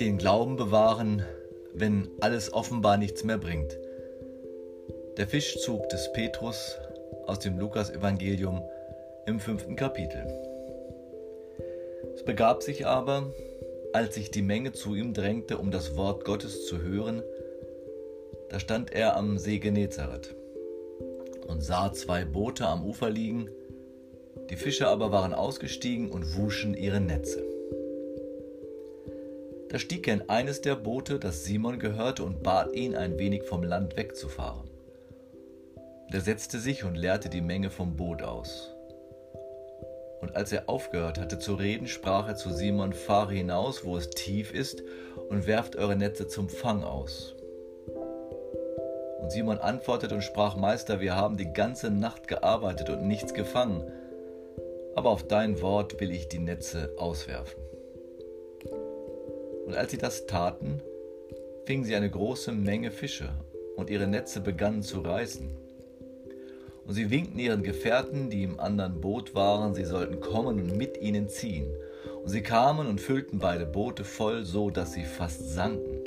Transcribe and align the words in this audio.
Den 0.00 0.16
Glauben 0.16 0.56
bewahren, 0.56 1.22
wenn 1.74 2.08
alles 2.20 2.54
offenbar 2.54 2.96
nichts 2.96 3.22
mehr 3.22 3.36
bringt. 3.36 3.78
Der 5.18 5.28
Fischzug 5.28 5.90
des 5.90 6.10
Petrus 6.14 6.78
aus 7.26 7.38
dem 7.40 7.58
Lukas-Evangelium 7.58 8.62
im 9.26 9.38
fünften 9.40 9.76
Kapitel. 9.76 10.26
Es 12.14 12.24
begab 12.24 12.62
sich 12.62 12.86
aber, 12.86 13.34
als 13.92 14.14
sich 14.14 14.30
die 14.30 14.40
Menge 14.40 14.72
zu 14.72 14.94
ihm 14.94 15.12
drängte, 15.12 15.58
um 15.58 15.70
das 15.70 15.94
Wort 15.96 16.24
Gottes 16.24 16.64
zu 16.64 16.80
hören, 16.80 17.22
da 18.48 18.58
stand 18.58 18.94
er 18.94 19.18
am 19.18 19.36
See 19.36 19.58
Genezareth 19.58 20.34
und 21.46 21.62
sah 21.62 21.92
zwei 21.92 22.24
Boote 22.24 22.66
am 22.66 22.86
Ufer 22.86 23.10
liegen, 23.10 23.50
die 24.48 24.56
Fischer 24.56 24.88
aber 24.88 25.12
waren 25.12 25.34
ausgestiegen 25.34 26.10
und 26.10 26.38
wuschen 26.38 26.72
ihre 26.72 27.00
Netze. 27.00 27.49
Da 29.70 29.78
stieg 29.78 30.08
er 30.08 30.14
in 30.14 30.28
eines 30.28 30.60
der 30.60 30.74
Boote, 30.74 31.20
das 31.20 31.44
Simon 31.44 31.78
gehörte, 31.78 32.24
und 32.24 32.42
bat 32.42 32.74
ihn, 32.74 32.96
ein 32.96 33.18
wenig 33.20 33.44
vom 33.44 33.62
Land 33.62 33.96
wegzufahren. 33.96 34.68
Er 36.10 36.20
setzte 36.20 36.58
sich 36.58 36.82
und 36.82 36.96
leerte 36.96 37.28
die 37.28 37.40
Menge 37.40 37.70
vom 37.70 37.94
Boot 37.96 38.20
aus. 38.22 38.74
Und 40.20 40.34
als 40.34 40.50
er 40.50 40.68
aufgehört 40.68 41.20
hatte 41.20 41.38
zu 41.38 41.54
reden, 41.54 41.86
sprach 41.86 42.26
er 42.26 42.34
zu 42.34 42.50
Simon, 42.52 42.92
fahre 42.92 43.32
hinaus, 43.32 43.84
wo 43.84 43.96
es 43.96 44.10
tief 44.10 44.52
ist, 44.52 44.82
und 45.28 45.46
werft 45.46 45.76
eure 45.76 45.94
Netze 45.94 46.26
zum 46.26 46.48
Fang 46.48 46.82
aus. 46.82 47.36
Und 49.20 49.30
Simon 49.30 49.58
antwortete 49.58 50.16
und 50.16 50.22
sprach, 50.22 50.56
Meister, 50.56 51.00
wir 51.00 51.14
haben 51.14 51.36
die 51.36 51.52
ganze 51.52 51.92
Nacht 51.92 52.26
gearbeitet 52.26 52.90
und 52.90 53.06
nichts 53.06 53.34
gefangen, 53.34 53.84
aber 54.96 55.10
auf 55.10 55.28
dein 55.28 55.62
Wort 55.62 56.00
will 56.00 56.10
ich 56.10 56.28
die 56.28 56.40
Netze 56.40 56.92
auswerfen. 56.98 57.59
Und 59.70 59.76
als 59.76 59.92
sie 59.92 59.98
das 59.98 60.26
taten, 60.26 60.80
fingen 61.64 61.84
sie 61.84 61.94
eine 61.94 62.10
große 62.10 62.50
Menge 62.50 62.90
Fische, 62.90 63.28
und 63.76 63.88
ihre 63.88 64.08
Netze 64.08 64.40
begannen 64.40 64.82
zu 64.82 64.98
reißen. 65.00 65.48
Und 66.84 66.92
sie 66.92 67.08
winkten 67.12 67.38
ihren 67.38 67.62
Gefährten, 67.62 68.30
die 68.30 68.42
im 68.42 68.58
anderen 68.58 69.00
Boot 69.00 69.36
waren, 69.36 69.76
sie 69.76 69.84
sollten 69.84 70.18
kommen 70.18 70.60
und 70.60 70.76
mit 70.76 71.00
ihnen 71.00 71.28
ziehen. 71.28 71.72
Und 72.20 72.30
sie 72.30 72.42
kamen 72.42 72.88
und 72.88 73.00
füllten 73.00 73.38
beide 73.38 73.64
Boote 73.64 74.02
voll, 74.02 74.44
so 74.44 74.70
dass 74.70 74.94
sie 74.94 75.04
fast 75.04 75.48
sanken. 75.48 76.00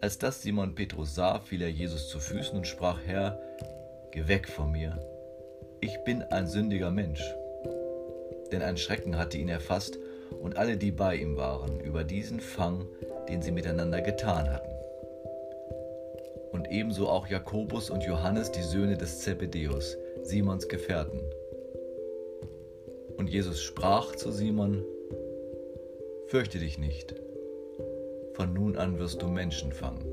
Als 0.00 0.18
das 0.18 0.42
Simon 0.42 0.74
Petrus 0.74 1.14
sah, 1.14 1.38
fiel 1.38 1.62
er 1.62 1.70
Jesus 1.70 2.08
zu 2.08 2.18
Füßen 2.18 2.56
und 2.56 2.66
sprach, 2.66 2.98
Herr, 3.06 3.40
geh 4.10 4.26
weg 4.26 4.48
von 4.48 4.72
mir, 4.72 4.98
ich 5.80 5.96
bin 6.04 6.24
ein 6.24 6.48
sündiger 6.48 6.90
Mensch. 6.90 7.22
Denn 8.50 8.62
ein 8.62 8.76
Schrecken 8.76 9.16
hatte 9.16 9.38
ihn 9.38 9.48
erfasst 9.48 9.96
und 10.40 10.56
alle, 10.56 10.76
die 10.76 10.90
bei 10.90 11.16
ihm 11.16 11.36
waren, 11.36 11.80
über 11.80 12.04
diesen 12.04 12.40
Fang, 12.40 12.86
den 13.28 13.42
sie 13.42 13.50
miteinander 13.50 14.00
getan 14.00 14.50
hatten. 14.50 14.70
Und 16.52 16.70
ebenso 16.70 17.08
auch 17.08 17.26
Jakobus 17.26 17.90
und 17.90 18.04
Johannes, 18.04 18.50
die 18.50 18.62
Söhne 18.62 18.96
des 18.96 19.20
Zebedeus, 19.20 19.96
Simons 20.22 20.68
Gefährten. 20.68 21.20
Und 23.16 23.28
Jesus 23.28 23.62
sprach 23.62 24.14
zu 24.14 24.30
Simon, 24.30 24.84
Fürchte 26.28 26.58
dich 26.58 26.78
nicht, 26.78 27.14
von 28.34 28.52
nun 28.52 28.76
an 28.76 28.98
wirst 28.98 29.22
du 29.22 29.28
Menschen 29.28 29.72
fangen. 29.72 30.04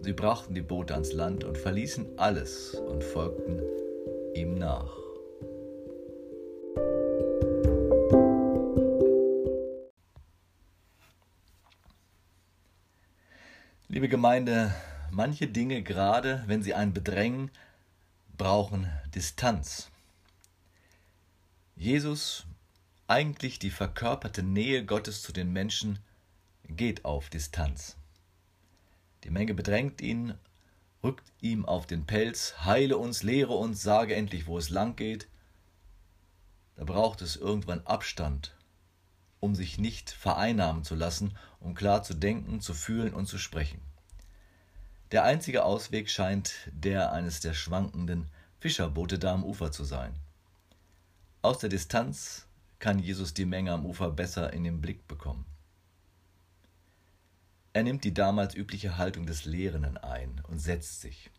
Sie 0.00 0.12
brachten 0.12 0.54
die 0.54 0.62
Boote 0.62 0.94
ans 0.94 1.12
Land 1.12 1.44
und 1.44 1.58
verließen 1.58 2.06
alles 2.16 2.74
und 2.74 3.04
folgten 3.04 3.62
ihm 4.34 4.54
nach. 4.54 5.07
Liebe 13.98 14.08
Gemeinde, 14.08 14.72
manche 15.10 15.48
Dinge, 15.48 15.82
gerade 15.82 16.44
wenn 16.46 16.62
sie 16.62 16.72
einen 16.72 16.94
bedrängen, 16.94 17.50
brauchen 18.36 18.88
Distanz. 19.12 19.90
Jesus, 21.74 22.46
eigentlich 23.08 23.58
die 23.58 23.72
verkörperte 23.72 24.44
Nähe 24.44 24.84
Gottes 24.84 25.20
zu 25.22 25.32
den 25.32 25.52
Menschen, 25.52 25.98
geht 26.68 27.04
auf 27.04 27.28
Distanz. 27.28 27.96
Die 29.24 29.30
Menge 29.30 29.54
bedrängt 29.54 30.00
ihn, 30.00 30.34
rückt 31.02 31.32
ihm 31.40 31.66
auf 31.66 31.84
den 31.84 32.06
Pelz, 32.06 32.54
heile 32.64 32.98
uns, 32.98 33.24
lehre 33.24 33.54
uns, 33.54 33.82
sage 33.82 34.14
endlich, 34.14 34.46
wo 34.46 34.58
es 34.58 34.70
lang 34.70 34.94
geht. 34.94 35.26
Da 36.76 36.84
braucht 36.84 37.20
es 37.20 37.34
irgendwann 37.34 37.84
Abstand 37.84 38.54
um 39.40 39.54
sich 39.54 39.78
nicht 39.78 40.10
vereinnahmen 40.10 40.84
zu 40.84 40.94
lassen, 40.94 41.36
um 41.60 41.74
klar 41.74 42.02
zu 42.02 42.14
denken, 42.14 42.60
zu 42.60 42.74
fühlen 42.74 43.14
und 43.14 43.26
zu 43.26 43.38
sprechen. 43.38 43.80
Der 45.10 45.24
einzige 45.24 45.64
Ausweg 45.64 46.10
scheint 46.10 46.54
der 46.70 47.12
eines 47.12 47.40
der 47.40 47.54
schwankenden 47.54 48.28
Fischerboote 48.60 49.18
da 49.18 49.32
am 49.32 49.44
Ufer 49.44 49.72
zu 49.72 49.84
sein. 49.84 50.14
Aus 51.40 51.58
der 51.58 51.70
Distanz 51.70 52.46
kann 52.78 52.98
Jesus 52.98 53.32
die 53.32 53.46
Menge 53.46 53.72
am 53.72 53.86
Ufer 53.86 54.10
besser 54.10 54.52
in 54.52 54.64
den 54.64 54.80
Blick 54.80 55.06
bekommen. 55.08 55.46
Er 57.72 57.84
nimmt 57.84 58.04
die 58.04 58.12
damals 58.12 58.54
übliche 58.54 58.98
Haltung 58.98 59.24
des 59.24 59.44
Lehrenden 59.44 59.98
ein 59.98 60.42
und 60.48 60.58
setzt 60.58 61.00
sich. 61.00 61.30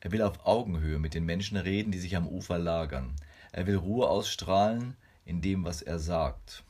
Er 0.00 0.10
will 0.10 0.22
auf 0.22 0.46
Augenhöhe 0.46 0.98
mit 0.98 1.14
den 1.14 1.24
Menschen 1.24 1.56
reden, 1.56 1.92
die 1.92 1.98
sich 1.98 2.16
am 2.16 2.26
Ufer 2.26 2.58
lagern. 2.58 3.14
Er 3.52 3.66
will 3.66 3.76
Ruhe 3.76 4.08
ausstrahlen 4.08 4.96
in 5.24 5.40
dem, 5.40 5.64
was 5.64 5.82
er 5.82 5.98
sagt. 5.98 6.64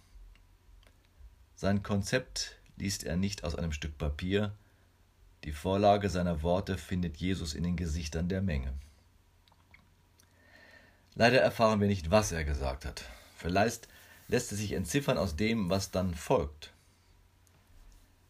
Sein 1.63 1.85
Konzept 1.85 2.57
liest 2.77 3.05
er 3.05 3.17
nicht 3.17 3.45
aus 3.45 3.55
einem 3.55 3.71
Stück 3.71 3.97
Papier, 3.97 4.53
die 5.45 5.53
Vorlage 5.53 6.11
seiner 6.11 6.43
Worte 6.43 6.77
findet 6.77 7.19
Jesus 7.19 7.55
in 7.55 7.63
den 7.63 7.77
Gesichtern 7.77 8.29
der 8.29 8.43
Menge. 8.43 8.73
Leider 11.15 11.41
erfahren 11.41 11.81
wir 11.81 11.87
nicht, 11.87 12.11
was 12.11 12.33
er 12.33 12.43
gesagt 12.43 12.85
hat. 12.85 13.05
Vielleicht 13.37 13.87
lässt 14.27 14.51
es 14.51 14.59
sich 14.59 14.73
entziffern 14.73 15.17
aus 15.17 15.37
dem, 15.37 15.71
was 15.71 15.93
dann 15.93 16.17
folgt. 16.17 16.73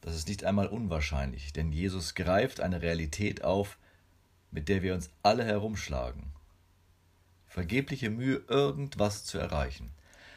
Das 0.03 0.15
ist 0.15 0.28
nicht 0.28 0.44
einmal 0.44 0.66
unwahrscheinlich, 0.66 1.54
denn 1.54 1.72
Jesus 1.72 2.15
greift 2.15 2.60
eine 2.60 2.82
Realität 2.82 3.44
auf, 3.44 3.78
mit 4.50 4.69
der 4.69 4.82
wir 4.82 4.92
uns 4.92 5.09
alle 5.22 5.47
herumschlagen. 5.47 6.34
Vergebliche 7.47 8.10
Mühe, 8.10 8.42
irgendwas 8.48 9.25
zu 9.25 9.38
erreichen. 9.38 9.91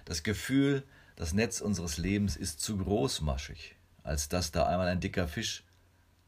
Das 0.06 0.24
Gefühl, 0.24 0.86
das 1.16 1.34
Netz 1.34 1.62
unseres 1.62 1.98
Lebens 1.98 2.36
ist 2.36 2.62
zu 2.62 2.78
großmaschig, 2.78 3.76
als 4.04 4.30
dass 4.30 4.52
da 4.52 4.68
einmal 4.68 4.88
ein 4.88 5.00
dicker 5.00 5.28
Fisch, 5.28 5.64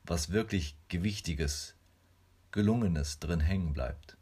was 0.03 0.31
wirklich 0.31 0.78
Gewichtiges, 0.88 1.75
Gelungenes 2.52 3.20
drin 3.20 3.42
hängen 3.42 3.74
bleibt. 3.74 4.18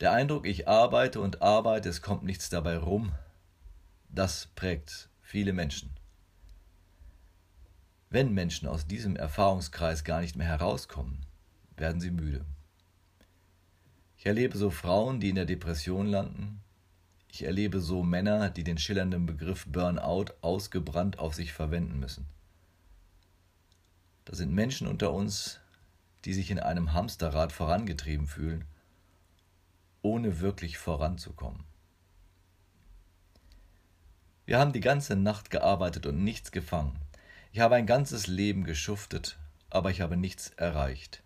Der 0.00 0.12
Eindruck, 0.12 0.46
ich 0.46 0.68
arbeite 0.68 1.20
und 1.20 1.40
arbeite, 1.40 1.88
es 1.88 2.02
kommt 2.02 2.22
nichts 2.22 2.50
dabei 2.50 2.76
rum, 2.76 3.12
das 4.10 4.48
prägt 4.54 5.08
viele 5.22 5.54
Menschen. 5.54 5.96
Wenn 8.10 8.32
Menschen 8.34 8.68
aus 8.68 8.86
diesem 8.86 9.16
Erfahrungskreis 9.16 10.04
gar 10.04 10.20
nicht 10.20 10.36
mehr 10.36 10.46
herauskommen, 10.46 11.24
werden 11.76 12.00
sie 12.00 12.10
müde. 12.10 12.44
Ich 14.18 14.26
erlebe 14.26 14.56
so 14.56 14.70
Frauen, 14.70 15.18
die 15.18 15.30
in 15.30 15.34
der 15.34 15.44
Depression 15.46 16.06
landen, 16.06 16.62
ich 17.28 17.44
erlebe 17.44 17.80
so 17.80 18.02
Männer, 18.02 18.50
die 18.50 18.64
den 18.64 18.78
schillernden 18.78 19.26
Begriff 19.26 19.66
Burnout 19.66 20.32
ausgebrannt 20.40 21.18
auf 21.18 21.34
sich 21.34 21.52
verwenden 21.52 21.98
müssen. 21.98 22.26
Da 24.24 24.34
sind 24.34 24.52
Menschen 24.52 24.86
unter 24.86 25.12
uns, 25.12 25.60
die 26.24 26.34
sich 26.34 26.50
in 26.50 26.58
einem 26.58 26.92
Hamsterrad 26.92 27.52
vorangetrieben 27.52 28.26
fühlen, 28.26 28.64
ohne 30.02 30.40
wirklich 30.40 30.78
voranzukommen. 30.78 31.64
Wir 34.44 34.58
haben 34.58 34.72
die 34.72 34.80
ganze 34.80 35.16
Nacht 35.16 35.50
gearbeitet 35.50 36.06
und 36.06 36.22
nichts 36.22 36.52
gefangen. 36.52 36.98
Ich 37.52 37.60
habe 37.60 37.74
ein 37.74 37.86
ganzes 37.86 38.26
Leben 38.26 38.64
geschuftet, 38.64 39.38
aber 39.70 39.90
ich 39.90 40.00
habe 40.00 40.16
nichts 40.16 40.50
erreicht. 40.50 41.22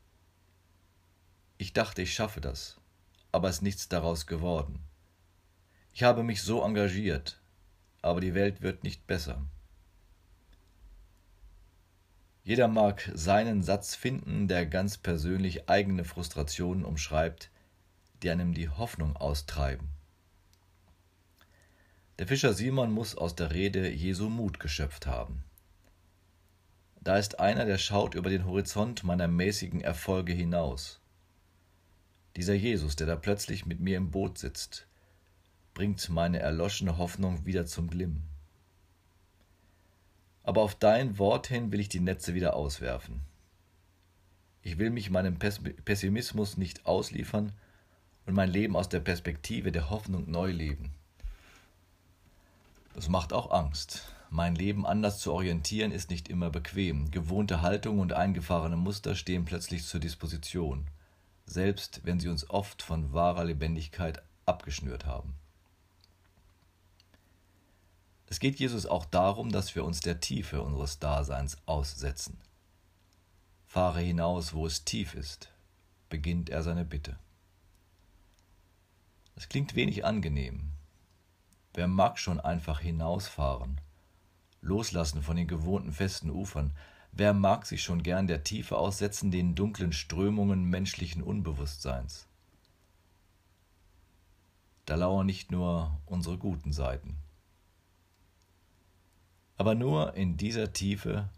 Ich 1.58 1.72
dachte, 1.72 2.02
ich 2.02 2.14
schaffe 2.14 2.40
das, 2.40 2.78
aber 3.32 3.48
es 3.48 3.56
ist 3.56 3.62
nichts 3.62 3.88
daraus 3.88 4.26
geworden. 4.26 4.80
Ich 5.92 6.02
habe 6.02 6.22
mich 6.22 6.42
so 6.42 6.62
engagiert, 6.62 7.40
aber 8.02 8.20
die 8.20 8.34
Welt 8.34 8.62
wird 8.62 8.84
nicht 8.84 9.06
besser. 9.06 9.42
Jeder 12.42 12.68
mag 12.68 13.10
seinen 13.14 13.62
Satz 13.62 13.94
finden, 13.94 14.48
der 14.48 14.66
ganz 14.66 14.96
persönlich 14.96 15.68
eigene 15.68 16.04
Frustrationen 16.04 16.84
umschreibt, 16.84 17.50
die 18.22 18.30
einem 18.30 18.54
die 18.54 18.68
Hoffnung 18.68 19.16
austreiben. 19.16 19.88
Der 22.18 22.26
Fischer 22.26 22.52
Simon 22.52 22.92
muss 22.92 23.16
aus 23.16 23.34
der 23.34 23.52
Rede 23.52 23.88
Jesu 23.88 24.28
Mut 24.28 24.60
geschöpft 24.60 25.06
haben. 25.06 25.44
Da 27.00 27.16
ist 27.16 27.40
einer, 27.40 27.64
der 27.64 27.78
schaut 27.78 28.14
über 28.14 28.28
den 28.28 28.44
Horizont 28.44 29.04
meiner 29.04 29.26
mäßigen 29.26 29.80
Erfolge 29.80 30.34
hinaus. 30.34 31.00
Dieser 32.36 32.54
Jesus, 32.54 32.94
der 32.96 33.06
da 33.06 33.16
plötzlich 33.16 33.64
mit 33.64 33.80
mir 33.80 33.96
im 33.96 34.10
Boot 34.10 34.36
sitzt, 34.36 34.86
bringt 35.80 36.10
meine 36.10 36.40
erloschene 36.40 36.98
Hoffnung 36.98 37.46
wieder 37.46 37.64
zum 37.64 37.88
Glimmen. 37.88 38.22
Aber 40.42 40.60
auf 40.60 40.74
dein 40.74 41.18
Wort 41.18 41.46
hin 41.46 41.72
will 41.72 41.80
ich 41.80 41.88
die 41.88 42.00
Netze 42.00 42.34
wieder 42.34 42.54
auswerfen. 42.54 43.22
Ich 44.60 44.76
will 44.76 44.90
mich 44.90 45.08
meinem 45.08 45.38
Pessimismus 45.38 46.58
nicht 46.58 46.84
ausliefern 46.84 47.52
und 48.26 48.34
mein 48.34 48.50
Leben 48.50 48.76
aus 48.76 48.90
der 48.90 49.00
Perspektive 49.00 49.72
der 49.72 49.88
Hoffnung 49.88 50.30
neu 50.30 50.50
leben. 50.50 50.92
Das 52.92 53.08
macht 53.08 53.32
auch 53.32 53.50
Angst. 53.50 54.12
Mein 54.28 54.54
Leben 54.54 54.84
anders 54.84 55.18
zu 55.18 55.32
orientieren 55.32 55.92
ist 55.92 56.10
nicht 56.10 56.28
immer 56.28 56.50
bequem. 56.50 57.10
Gewohnte 57.10 57.62
Haltungen 57.62 58.00
und 58.00 58.12
eingefahrene 58.12 58.76
Muster 58.76 59.14
stehen 59.14 59.46
plötzlich 59.46 59.86
zur 59.86 60.00
Disposition, 60.00 60.88
selbst 61.46 62.02
wenn 62.04 62.20
sie 62.20 62.28
uns 62.28 62.50
oft 62.50 62.82
von 62.82 63.14
wahrer 63.14 63.44
Lebendigkeit 63.44 64.22
abgeschnürt 64.44 65.06
haben. 65.06 65.40
Es 68.30 68.38
geht 68.38 68.60
Jesus 68.60 68.86
auch 68.86 69.04
darum, 69.04 69.50
dass 69.50 69.74
wir 69.74 69.84
uns 69.84 70.00
der 70.00 70.20
Tiefe 70.20 70.62
unseres 70.62 71.00
Daseins 71.00 71.58
aussetzen. 71.66 72.38
Fahre 73.66 74.00
hinaus, 74.00 74.54
wo 74.54 74.66
es 74.66 74.84
tief 74.84 75.14
ist, 75.14 75.50
beginnt 76.08 76.48
er 76.48 76.62
seine 76.62 76.84
Bitte. 76.84 77.18
Es 79.34 79.48
klingt 79.48 79.74
wenig 79.74 80.04
angenehm. 80.04 80.70
Wer 81.74 81.88
mag 81.88 82.20
schon 82.20 82.38
einfach 82.38 82.78
hinausfahren, 82.78 83.80
loslassen 84.60 85.24
von 85.24 85.36
den 85.36 85.48
gewohnten 85.48 85.92
festen 85.92 86.30
Ufern? 86.30 86.72
Wer 87.10 87.34
mag 87.34 87.66
sich 87.66 87.82
schon 87.82 88.04
gern 88.04 88.28
der 88.28 88.44
Tiefe 88.44 88.78
aussetzen, 88.78 89.32
den 89.32 89.56
dunklen 89.56 89.92
Strömungen 89.92 90.64
menschlichen 90.64 91.24
Unbewusstseins? 91.24 92.28
Da 94.86 94.94
lauern 94.94 95.26
nicht 95.26 95.50
nur 95.50 96.00
unsere 96.06 96.38
guten 96.38 96.72
Seiten. 96.72 97.16
Aber 99.60 99.74
nur 99.74 100.14
in 100.14 100.38
dieser 100.38 100.72
Tiefe 100.72 101.28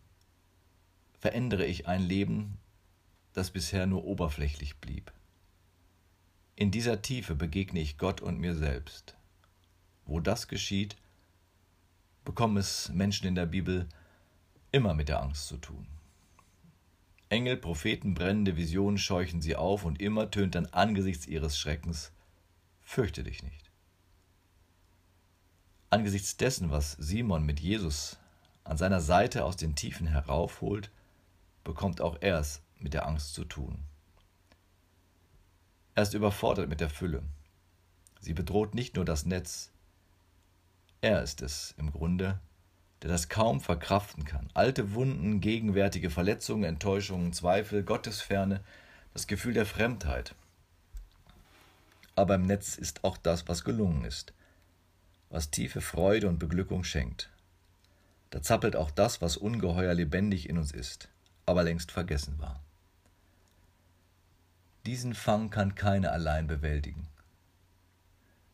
verändere 1.18 1.66
ich 1.66 1.88
ein 1.88 2.00
Leben, 2.00 2.56
das 3.32 3.50
bisher 3.50 3.84
nur 3.86 4.04
oberflächlich 4.04 4.76
blieb. 4.76 5.12
In 6.54 6.70
dieser 6.70 7.02
Tiefe 7.02 7.34
begegne 7.34 7.80
ich 7.80 7.98
Gott 7.98 8.20
und 8.20 8.38
mir 8.38 8.54
selbst. 8.54 9.16
Wo 10.06 10.20
das 10.20 10.46
geschieht, 10.46 10.94
bekommen 12.24 12.58
es 12.58 12.90
Menschen 12.90 13.26
in 13.26 13.34
der 13.34 13.46
Bibel 13.46 13.88
immer 14.70 14.94
mit 14.94 15.08
der 15.08 15.20
Angst 15.20 15.48
zu 15.48 15.56
tun. 15.56 15.88
Engel, 17.28 17.56
Propheten, 17.56 18.14
brennende 18.14 18.56
Visionen 18.56 18.98
scheuchen 18.98 19.42
sie 19.42 19.56
auf 19.56 19.84
und 19.84 20.00
immer 20.00 20.30
tönt 20.30 20.54
dann 20.54 20.66
angesichts 20.66 21.26
ihres 21.26 21.58
Schreckens, 21.58 22.12
fürchte 22.82 23.24
dich 23.24 23.42
nicht. 23.42 23.71
Angesichts 25.92 26.38
dessen, 26.38 26.70
was 26.70 26.92
Simon 26.92 27.44
mit 27.44 27.60
Jesus 27.60 28.16
an 28.64 28.78
seiner 28.78 29.02
Seite 29.02 29.44
aus 29.44 29.56
den 29.56 29.74
Tiefen 29.74 30.06
heraufholt, 30.06 30.90
bekommt 31.64 32.00
auch 32.00 32.16
er 32.22 32.38
es 32.38 32.62
mit 32.78 32.94
der 32.94 33.06
Angst 33.06 33.34
zu 33.34 33.44
tun. 33.44 33.78
Er 35.94 36.04
ist 36.04 36.14
überfordert 36.14 36.70
mit 36.70 36.80
der 36.80 36.88
Fülle. 36.88 37.22
Sie 38.20 38.32
bedroht 38.32 38.74
nicht 38.74 38.96
nur 38.96 39.04
das 39.04 39.26
Netz, 39.26 39.70
er 41.02 41.22
ist 41.22 41.42
es 41.42 41.74
im 41.76 41.92
Grunde, 41.92 42.40
der 43.02 43.10
das 43.10 43.28
kaum 43.28 43.60
verkraften 43.60 44.24
kann. 44.24 44.48
Alte 44.54 44.94
Wunden, 44.94 45.42
gegenwärtige 45.42 46.08
Verletzungen, 46.08 46.64
Enttäuschungen, 46.64 47.34
Zweifel, 47.34 47.82
Gottesferne, 47.82 48.64
das 49.12 49.26
Gefühl 49.26 49.52
der 49.52 49.66
Fremdheit. 49.66 50.34
Aber 52.16 52.36
im 52.36 52.46
Netz 52.46 52.78
ist 52.78 53.04
auch 53.04 53.18
das, 53.18 53.46
was 53.46 53.62
gelungen 53.62 54.06
ist 54.06 54.32
was 55.32 55.50
tiefe 55.50 55.80
Freude 55.80 56.28
und 56.28 56.38
Beglückung 56.38 56.84
schenkt. 56.84 57.30
Da 58.28 58.42
zappelt 58.42 58.76
auch 58.76 58.90
das, 58.90 59.22
was 59.22 59.38
ungeheuer 59.38 59.94
lebendig 59.94 60.48
in 60.48 60.58
uns 60.58 60.72
ist, 60.72 61.08
aber 61.46 61.62
längst 61.64 61.90
vergessen 61.90 62.38
war. 62.38 62.62
Diesen 64.84 65.14
Fang 65.14 65.48
kann 65.48 65.74
keiner 65.74 66.12
allein 66.12 66.46
bewältigen. 66.46 67.08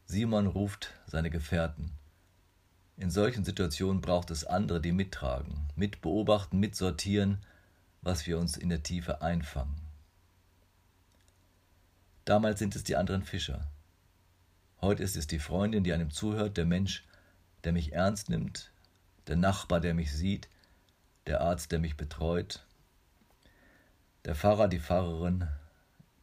Simon 0.04 0.46
ruft 0.46 0.94
seine 1.06 1.30
Gefährten. 1.30 1.90
In 2.96 3.10
solchen 3.10 3.44
Situationen 3.44 4.00
braucht 4.00 4.30
es 4.30 4.44
andere, 4.44 4.80
die 4.80 4.92
mittragen, 4.92 5.69
mitbeobachten, 5.75 6.60
mitsortieren, 6.60 7.38
was 8.02 8.26
wir 8.26 8.38
uns 8.38 8.56
in 8.56 8.69
der 8.69 8.84
Tiefe 8.84 9.20
einfangen. 9.20 9.80
Damals 12.25 12.60
sind 12.60 12.76
es 12.76 12.84
die 12.84 12.96
anderen 12.96 13.25
Fischer, 13.25 13.69
Heute 14.80 15.02
ist 15.02 15.16
es 15.16 15.26
die 15.26 15.40
Freundin, 15.40 15.82
die 15.82 15.92
einem 15.92 16.10
zuhört, 16.10 16.56
der 16.56 16.64
Mensch, 16.64 17.04
der 17.64 17.72
mich 17.72 17.92
ernst 17.92 18.30
nimmt, 18.30 18.70
der 19.26 19.36
Nachbar, 19.36 19.80
der 19.80 19.92
mich 19.92 20.12
sieht, 20.12 20.48
der 21.26 21.40
Arzt, 21.40 21.72
der 21.72 21.80
mich 21.80 21.96
betreut, 21.96 22.64
der 24.25 24.36
Pfarrer, 24.36 24.69
die 24.69 24.78
Pfarrerin, 24.78 25.48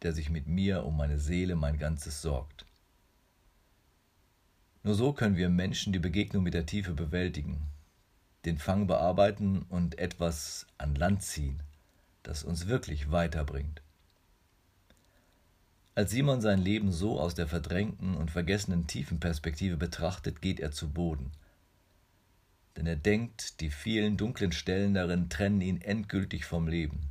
der 0.04 0.14
sich 0.14 0.30
mit 0.30 0.48
mir 0.48 0.86
um 0.86 0.96
meine 0.96 1.20
Seele, 1.20 1.56
mein 1.56 1.78
Ganzes 1.78 2.22
sorgt. 2.22 2.66
Nur 4.84 4.96
so 4.96 5.12
können 5.12 5.36
wir 5.36 5.50
Menschen 5.50 5.92
die 5.92 6.00
Begegnung 6.00 6.44
mit 6.44 6.54
der 6.54 6.66
Tiefe 6.66 6.94
bewältigen, 6.94 7.68
den 8.46 8.58
Fang 8.58 8.88
bearbeiten 8.88 9.64
und 9.64 9.98
etwas 10.00 10.68
an 10.78 10.96
Land 10.96 11.24
ziehen, 11.24 11.62
das 12.24 12.44
uns 12.44 12.68
wirklich 12.68 13.12
weiterbringt. 13.12 13.82
Als 15.96 16.12
Simon 16.12 16.42
sein 16.42 16.60
Leben 16.60 16.92
so 16.92 17.22
aus 17.22 17.36
der 17.36 17.48
verdrängten 17.48 18.18
und 18.18 18.30
vergessenen 18.30 18.86
Tiefenperspektive 18.86 19.78
betrachtet, 19.78 20.42
geht 20.42 20.60
er 20.60 20.72
zu 20.72 20.90
Boden. 20.90 21.32
Denn 22.76 22.86
er 22.86 22.98
denkt, 22.98 23.62
die 23.62 23.70
vielen 23.70 24.18
dunklen 24.18 24.52
Stellen 24.52 24.94
darin 24.94 25.30
trennen 25.30 25.62
ihn 25.62 25.80
endgültig 25.80 26.44
vom 26.44 26.68
Leben. 26.68 27.10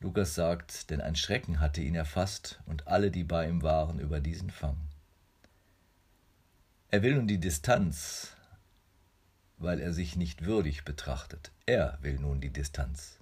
Lukas 0.00 0.34
sagt, 0.34 0.90
denn 0.90 1.00
ein 1.00 1.16
Schrecken 1.16 1.58
hatte 1.58 1.80
ihn 1.80 1.94
erfasst 1.94 2.60
und 2.66 2.86
alle, 2.86 3.10
die 3.10 3.24
bei 3.24 3.48
ihm 3.48 3.62
waren, 3.62 3.98
über 3.98 4.20
diesen 4.20 4.50
Fang. 4.50 4.76
Er 6.90 7.02
will 7.02 7.14
nun 7.14 7.26
die 7.26 7.40
Distanz, 7.40 8.36
weil 9.56 9.80
er 9.80 9.94
sich 9.94 10.16
nicht 10.16 10.44
würdig 10.44 10.84
betrachtet. 10.84 11.50
Er 11.64 11.98
will 12.02 12.18
nun 12.18 12.42
die 12.42 12.52
Distanz. 12.52 13.18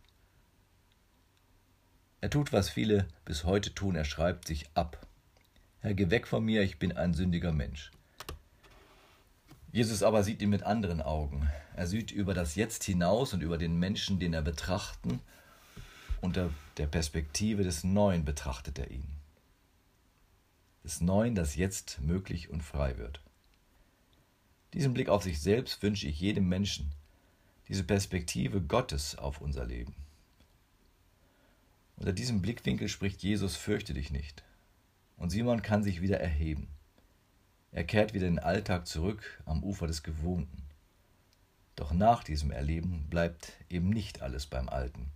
Er 2.25 2.31
tut, 2.31 2.55
was 2.55 2.71
viele 2.71 3.07
bis 3.27 3.45
heute 3.45 3.75
tun, 3.75 3.95
er 3.97 4.07
schreibt 4.07 4.47
sich 4.47 4.71
ab. 4.73 5.07
Herr, 5.81 5.93
geh 5.93 6.09
weg 6.09 6.27
von 6.27 6.43
mir, 6.43 6.63
ich 6.63 6.79
bin 6.79 6.93
ein 6.93 7.13
sündiger 7.13 7.53
Mensch. 7.53 7.91
Jesus 9.73 10.03
aber 10.03 10.23
sieht 10.23 10.41
ihn 10.41 10.49
mit 10.49 10.63
anderen 10.63 11.03
Augen. 11.03 11.51
Er 11.77 11.87
sieht 11.87 12.13
über 12.13 12.33
das 12.33 12.55
Jetzt 12.55 12.83
hinaus 12.85 13.35
und 13.35 13.43
über 13.43 13.59
den 13.59 13.79
Menschen, 13.79 14.21
den 14.21 14.33
er 14.33 14.41
betrachten, 14.41 15.21
unter 16.23 16.49
der 16.79 16.87
Perspektive 16.87 17.63
des 17.63 17.85
Neuen 17.85 18.25
betrachtet 18.25 18.79
er 18.79 18.91
ihn. 18.91 19.05
Des 20.83 21.03
Neuen, 21.03 21.35
das 21.35 21.57
jetzt 21.57 22.01
möglich 22.01 22.49
und 22.49 22.63
frei 22.63 22.97
wird. 22.97 23.21
Diesen 24.73 24.95
Blick 24.95 25.11
auf 25.11 25.25
sich 25.25 25.43
selbst 25.43 25.83
wünsche 25.83 26.09
ich 26.09 26.21
jedem 26.21 26.49
Menschen, 26.49 26.91
diese 27.69 27.85
Perspektive 27.85 28.63
Gottes 28.63 29.15
auf 29.15 29.43
unser 29.43 29.67
Leben. 29.67 29.95
Unter 31.97 32.13
diesem 32.13 32.43
Blickwinkel 32.43 32.89
spricht 32.89 33.23
Jesus, 33.23 33.57
fürchte 33.57 33.95
dich 33.95 34.11
nicht. 34.11 34.43
Und 35.17 35.31
Simon 35.31 35.63
kann 35.63 35.83
sich 35.83 36.01
wieder 36.01 36.21
erheben. 36.21 36.69
Er 37.73 37.85
kehrt 37.85 38.15
wieder 38.15 38.27
in 38.27 38.37
den 38.37 38.45
Alltag 38.45 38.87
zurück 38.87 39.43
am 39.47 39.63
Ufer 39.63 39.87
des 39.87 40.03
Gewohnten. 40.03 40.63
Doch 41.77 41.93
nach 41.93 42.23
diesem 42.23 42.51
Erleben 42.51 43.07
bleibt 43.11 43.53
eben 43.69 43.91
nicht 43.91 44.23
alles 44.23 44.47
beim 44.47 44.69
Alten. 44.69 45.11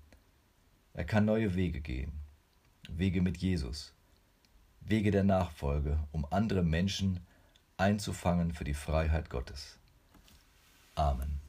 Er 0.95 1.05
kann 1.05 1.25
neue 1.25 1.55
Wege 1.55 1.81
gehen, 1.81 2.13
Wege 2.89 3.23
mit 3.23 3.37
Jesus, 3.37 3.93
Wege 4.81 5.13
der 5.13 5.23
Nachfolge, 5.23 6.01
um 6.11 6.27
andere 6.31 6.65
Menschen 6.65 7.21
einzufangen 7.77 8.53
für 8.53 8.65
die 8.65 8.75
Freiheit 8.75 9.31
Gottes. 9.31 9.79
Amen. 10.97 11.48